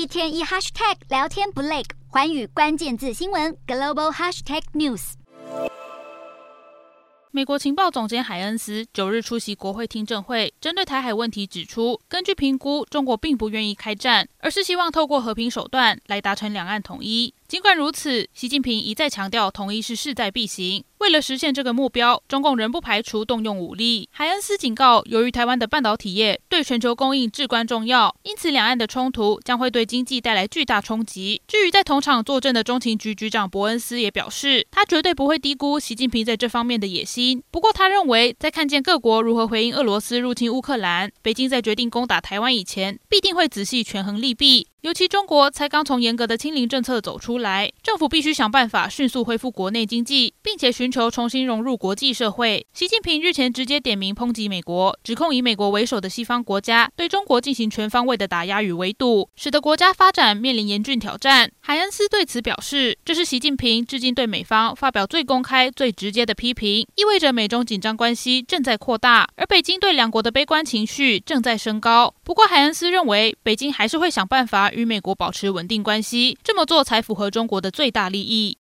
[0.00, 5.12] 一天一 hashtag 聊天不累，环宇关键字新闻 global hashtag news。
[7.30, 17.34] 美国情报总监海恩斯九日出席国会听证会，针对台海问题指出，根据评估，中国并不愿意开战，而是希望透过和平手段来达成两岸统一。
[17.50, 20.84] 尽管如此，习近平一再强调，统一是势在必行。
[20.98, 24.08] 为了实现这个目标，中共仍不排除动用武力。
[24.12, 31.42] 海恩斯警告，由于台湾的半导体业对全球供应至关重要，因此两岸的冲突将会对经济带来巨大冲击。
[31.48, 37.42] 至于在同场作证的中情局局长伯恩斯也表示，他绝对不会低估习近平在这方面的野心。
[37.50, 44.68] 不过，他认为在看见各国如何回应俄罗斯入侵乌克兰，北京在决定攻打台湾以前，必定会仔细权衡利弊。
[44.82, 52.66] 尤其中国才刚从严格的清零政策走出来，政府必须想办法迅速恢复国内经济，并且寻求重新融入国际社会。
[52.72, 61.52] 习近平日前直接点名抨击美国，指控以美国为首的西方国家对中国进行全方位的打压与围堵，使得国家发展面临严峻挑战。
[61.60, 72.12] 海恩斯对此表示，这是习近平至今对美方发表最公开、最直接的批评，意味着美中紧张关系正在扩大，而北京对两国的悲观情绪正在升高。
[72.24, 74.72] 不过，海恩斯认为，北京还是会想办法。
[74.72, 78.48] 与美国保持稳定关系，这么做才符合中国的最大利益。